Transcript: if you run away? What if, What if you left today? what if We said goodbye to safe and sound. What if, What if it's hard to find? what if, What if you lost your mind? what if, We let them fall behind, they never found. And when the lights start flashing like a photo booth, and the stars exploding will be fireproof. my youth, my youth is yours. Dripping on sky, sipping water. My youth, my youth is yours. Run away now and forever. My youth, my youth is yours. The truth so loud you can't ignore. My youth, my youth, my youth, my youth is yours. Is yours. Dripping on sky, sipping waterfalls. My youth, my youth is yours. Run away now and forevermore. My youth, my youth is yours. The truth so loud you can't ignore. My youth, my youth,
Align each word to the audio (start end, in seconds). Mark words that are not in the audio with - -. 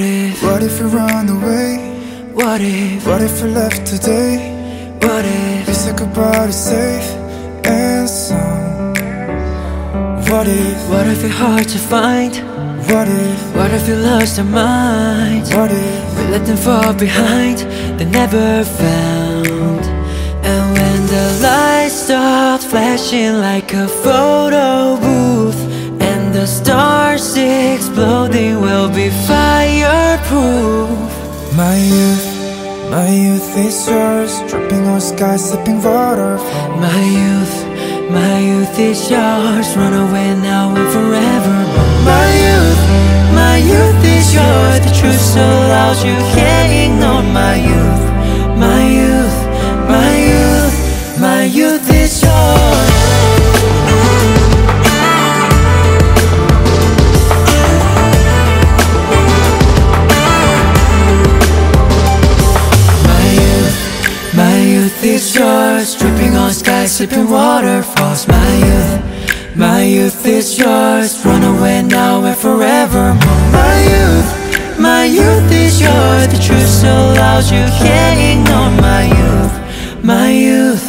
if 0.00 0.80
you 0.80 0.86
run 0.88 1.28
away? 1.28 1.78
What 2.34 2.60
if, 2.60 3.06
What 3.06 3.22
if 3.22 3.40
you 3.40 3.48
left 3.48 3.86
today? 3.86 4.52
what 5.00 5.24
if 5.24 5.68
We 5.68 5.74
said 5.74 5.96
goodbye 5.96 6.46
to 6.46 6.52
safe 6.52 7.08
and 7.64 8.08
sound. 8.08 8.98
What 10.28 10.46
if, 10.48 10.88
What 10.90 11.06
if 11.06 11.24
it's 11.24 11.34
hard 11.34 11.68
to 11.68 11.78
find? 11.78 12.34
what 12.90 13.08
if, 13.08 13.56
What 13.56 13.70
if 13.72 13.88
you 13.88 13.96
lost 13.96 14.36
your 14.36 14.46
mind? 14.46 15.44
what 15.54 15.70
if, 15.70 16.18
We 16.18 16.24
let 16.34 16.44
them 16.44 16.56
fall 16.58 16.92
behind, 16.92 17.58
they 17.98 18.04
never 18.04 18.64
found. 18.64 19.84
And 20.50 20.62
when 20.76 20.98
the 21.14 21.26
lights 21.42 21.94
start 22.06 22.62
flashing 22.62 23.34
like 23.40 23.72
a 23.72 23.88
photo 23.88 24.96
booth, 25.04 25.60
and 26.00 26.34
the 26.34 26.46
stars 26.46 27.36
exploding 27.36 28.60
will 28.60 28.75
be 30.16 30.22
fireproof. 30.24 31.56
my 31.56 31.76
youth, 31.76 32.90
my 32.90 33.08
youth 33.08 33.56
is 33.56 33.88
yours. 33.88 34.40
Dripping 34.50 34.86
on 34.86 35.00
sky, 35.00 35.36
sipping 35.36 35.82
water. 35.82 36.36
My 36.80 37.02
youth, 37.20 37.56
my 38.10 38.38
youth 38.40 38.78
is 38.78 39.10
yours. 39.10 39.76
Run 39.76 39.92
away 39.92 40.34
now 40.40 40.74
and 40.74 40.92
forever. 40.92 41.56
My 42.04 42.26
youth, 42.44 42.82
my 43.34 43.56
youth 43.56 44.04
is 44.04 44.34
yours. 44.34 44.80
The 44.86 44.92
truth 44.98 45.20
so 45.20 45.46
loud 45.72 45.96
you 46.04 46.16
can't 46.34 46.72
ignore. 46.84 47.22
My 47.22 47.56
youth, 47.56 48.04
my 48.58 48.82
youth, 49.00 49.38
my 49.88 50.12
youth, 50.32 51.20
my 51.20 51.44
youth 51.44 51.90
is 51.90 52.22
yours. 52.22 52.65
Is 65.02 65.34
yours. 65.34 65.96
Dripping 65.96 66.36
on 66.36 66.52
sky, 66.52 66.86
sipping 66.86 67.28
waterfalls. 67.30 68.26
My 68.28 68.50
youth, 68.68 69.56
my 69.56 69.82
youth 69.82 70.26
is 70.26 70.58
yours. 70.58 71.24
Run 71.24 71.42
away 71.42 71.82
now 71.82 72.24
and 72.24 72.36
forevermore. 72.36 73.42
My 73.52 73.76
youth, 73.92 74.78
my 74.78 75.04
youth 75.04 75.50
is 75.50 75.80
yours. 75.80 76.28
The 76.28 76.40
truth 76.46 76.68
so 76.84 76.94
loud 77.20 77.44
you 77.44 77.64
can't 77.82 78.18
ignore. 78.30 78.70
My 78.80 79.02
youth, 79.20 80.04
my 80.04 80.30
youth, 80.30 80.85